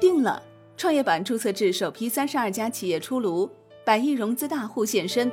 [0.00, 0.40] 定了，
[0.76, 3.50] 创业板注册制首批三十二家企业出炉，
[3.84, 5.30] 百亿融资大户现身。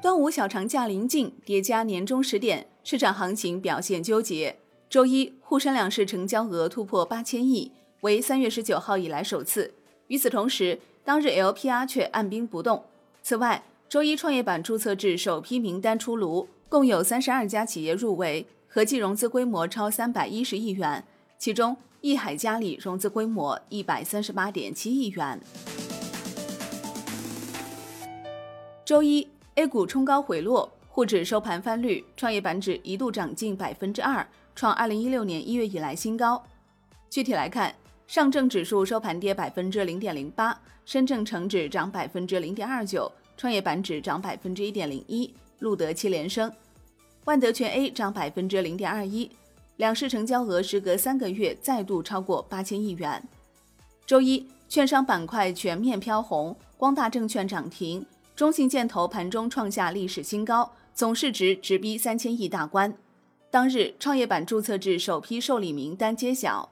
[0.00, 4.56] 端午小长假临近，叠加年终十点，市场行情表现纠结。
[4.88, 7.72] 周一沪深两市成交额突破八千亿，
[8.02, 9.74] 为三月十九号以来首次。
[10.06, 12.84] 与此同时，当日 LPR 却按兵不动。
[13.22, 21.04] 此外，周一创业板注册制首批名单出炉，共有三十二家企业入围，合计融资规模超三百一十亿元，
[21.38, 21.76] 其中。
[22.00, 25.40] 亿海嘉里融资规模一百三十八点七亿元。
[28.84, 36.40] 周一，A 股冲高回落，沪指收盘翻绿，创业板指一度涨近百分之二，创二零一六年一月以来新高。
[37.10, 37.74] 具体来看，
[38.06, 46.50] 上证指数收盘跌百分之零点零八，深证成指涨百分之零点二九，创业板指涨百分之一点零一，录得七连升。
[47.24, 49.28] 万德全 A 涨百分之零点二一。
[49.78, 53.22] 两市成交额时隔三个月再度超过八千亿元。
[54.04, 62.92] 周一，券商板块全面飘红，光大证券涨停，中信建投盘中创下历史新高，总市值直逼三千亿大关。
[63.52, 66.68] 当日，创业板注册制首批受理名单揭晓。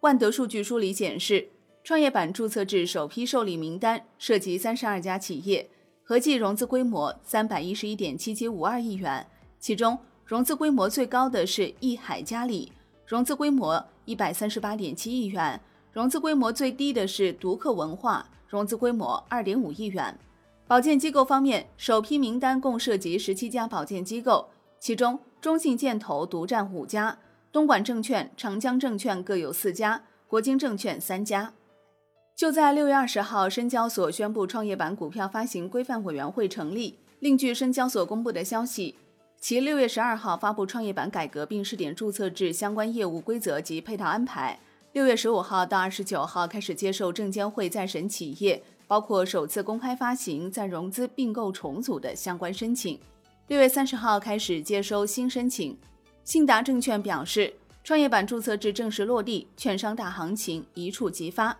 [0.00, 1.48] 万德数据梳理显示，
[1.82, 5.70] 创业板注册制首批受理名单涉及三十二家企业，
[6.02, 9.26] 合计融资规模三百一十一点七七五二亿元，
[9.58, 9.98] 其中。
[10.24, 12.72] 融资规模最高的是益海嘉里，
[13.06, 15.60] 融资规模一百三十八点七亿元；
[15.92, 20.18] 融资规模最低的是独克文化，融资规模二点五亿元。
[20.66, 24.48] 保荐机构方面，首批名单共涉及十七家保荐机构，
[24.80, 27.18] 其中中信建投独占五家，
[27.52, 31.52] 东莞证券、长江证券各有四家，国金证券三家。
[32.34, 36.98] 就在六月二十号，深交所宣布创业板股票发行规范委员会成立。
[37.20, 38.96] 另据深交所公布的消息。
[39.44, 44.58] 其六月十二号发布创业板改革并试点注册制相关业务规则及配套安排。
[44.92, 52.98] 六月十五号到二十九号开始接受证监会再审企业，包括首次公开发行、再融资、并购重组的相关申请。
[53.48, 55.76] 六月三十号开始接收新申请。
[56.24, 61.54] 信达证券表示，创业板注册制正式落地，券商大行情一触即发。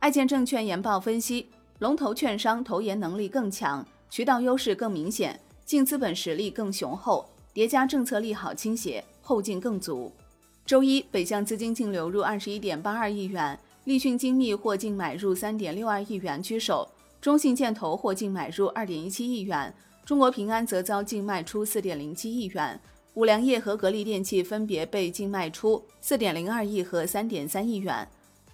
[0.00, 5.40] 爱建证券研报分析，龙头券商投研能力更强，渠道优势更明显。
[5.70, 10.10] 净资本实力更雄厚，叠加政策利好倾斜，后劲更足。
[10.66, 16.88] 周一，北向资金净流入二十一点八二亿元，立讯精密获净买入三点六二亿元居首，
[17.20, 19.72] 中信建投获净买入二点一七亿元，
[20.04, 22.80] 中国平安则遭净卖出四点零七亿元，
[23.14, 28.08] 五粮液和格力电器分别被净卖出四点零二亿和三点三亿元。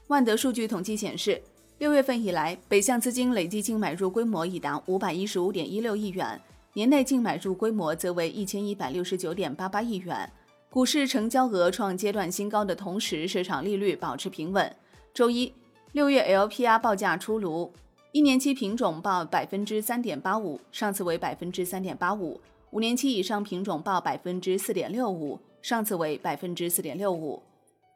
[0.09, 1.41] 万德数据统计显示，
[1.79, 6.39] 六月份以来，北向资金累计净买入规模已达五百一十五点一六亿元。
[6.77, 10.31] 年内净买入规模则为一千一百六十九点八八亿元，
[10.69, 14.71] 股市成交额创阶段新高的同时，市场利率保持平稳。
[15.15, 15.51] 周一，
[15.93, 17.73] 六月 LPR 报价出炉，
[18.13, 22.39] 一年期品种报百分之三点八五，上次为百分之三点八五；
[22.73, 27.43] 五年期以上品种报百分之四点六五，上次为百分之四点六五。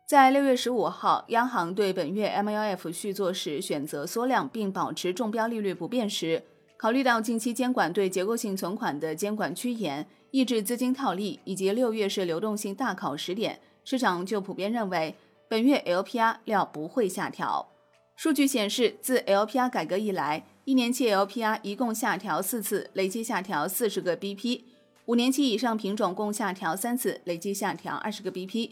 [0.06, 6.42] 在六月十五号，央行对本月 MLF 续作时选择缩量并保持中标利率不变时。
[6.80, 15.14] 考虑到近期监管对结构性存款的监管趋严，抑制资金套利，以及六月是流动性大考时点，市场就普遍认为
[15.46, 17.68] 本月 LPR 料不会下调。
[18.16, 24.62] 数据显示，自 LPR 改革以来，一年期 LPR 一共下调四次，累计下调四十个 BP；
[25.04, 28.70] 五年期以上品种共下调三次，累计下调二十个 BP。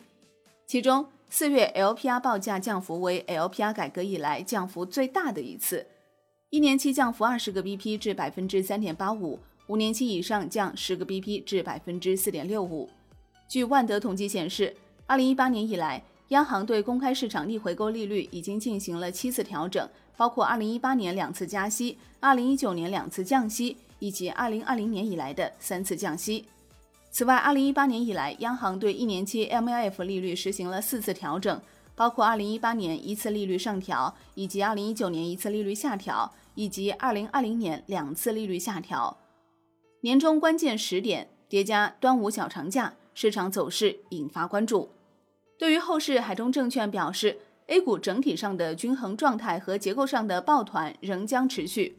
[0.66, 5.86] 其中，四月 LPR 报价降幅为 LPR 改革以来降幅最大的一次。
[6.50, 12.88] 一年期降幅二十个 BP 至百分之三点八五，五年期以上降十个 BP 至百分之四点六五。
[13.46, 14.74] 据万德统计显示，
[15.06, 19.86] 二零一八年以来，央行对公开市场逆回购利率已经进行了七次调整，
[20.16, 26.46] 包括二零一八年两次加息，二零一九年两次降息，以及二零二零年以来的三次降息。
[27.10, 31.60] 此外，二零一八年以来，央行对一年期 MLF 利率实行了四次调整。
[31.98, 39.18] 包括二零一八年一次利率上调，以及二零一九年一次利率下调，以及二零二零年两次利率下调。
[40.02, 44.90] 年终关键时点叠加端午小长假，市场走势引发关注。
[45.58, 47.36] 对于后市，海中证券表示
[47.66, 51.98] ，A 股整体上的均衡状态和结构上的抱团仍将持续，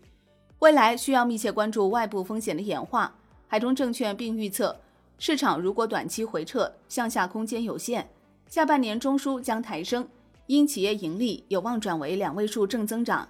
[0.60, 3.14] 未来需要密切关注外部风险的演化。
[3.48, 4.80] 海中证券并预测，
[5.18, 8.10] 市场如果短期回撤，向下空间有限。
[8.50, 10.10] 下半年中枢将抬升，
[10.48, 13.30] 因企业盈利有望转为两位数正增长，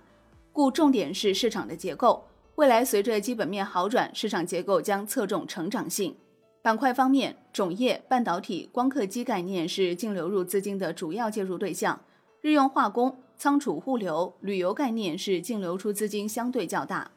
[0.53, 2.25] 故重点是市场的结构。
[2.55, 6.15] 未来随着基本面好转，市场结构将侧重成长性。
[6.61, 11.99] 板块方面，种业、半导体、光刻机概念是净流入资金的主要介入对象。
[12.39, 17.11] 日用化工、仓储物流、旅游概念是净流出资金相对较大。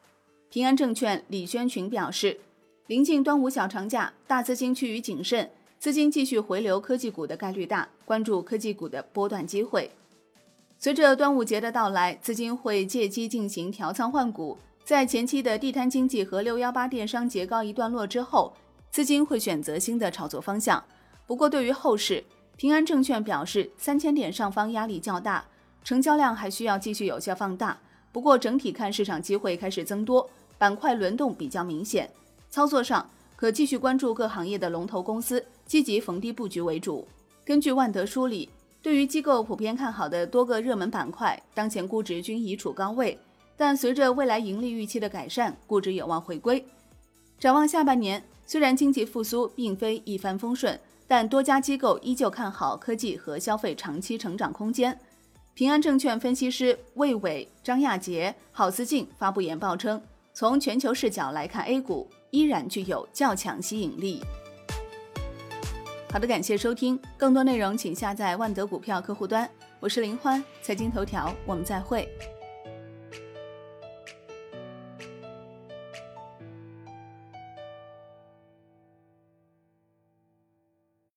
[0.49, 2.41] 平安证券李宣群表示，
[2.87, 5.49] 临近端午小长假，大资金趋于谨慎，
[5.83, 9.91] 资金继续回流科技股的概率大，关注科技股的波段机会。
[10.79, 14.57] 随着端午节的到来，资金会借机进行调仓换股。
[14.85, 18.53] 在前期的地摊经济和六幺八电商节告一段落之后，
[18.91, 20.81] 资金会选择新的炒作方向。
[21.27, 22.23] 不过，对于后市，
[22.55, 25.43] 平安证券表示，三千点上方压力较大，
[25.83, 27.77] 成交量还需要继续有效放大。
[28.13, 32.09] 不过，整体看市场机会开始增多，板块轮动比较明显。
[32.49, 37.07] 操作上可继续关注各行业的龙头公司，积极逢低布局为主。
[37.45, 38.49] 根据万德梳理，
[38.81, 43.17] 对于机构普遍看好的多个热门板块，当前估值均已处高位，
[43.57, 46.65] 但随着未来盈利预期的改善，估值有望回归。
[47.37, 50.79] 展望下半年，虽然经济复苏并非一帆风顺。
[51.05, 54.97] 但多家机构依旧看好科技和消费长期成长空间。
[55.53, 60.01] 平安证券分析师魏伟、张亚杰、郝思静发布研报称，
[60.33, 64.19] 从全球视角来看，A 股依然具有较强吸引力。
[66.11, 69.47] 好的，感谢收听，更多内容请下载万德股票客户端。
[69.79, 72.09] 我是林欢，财经头条，我们再会。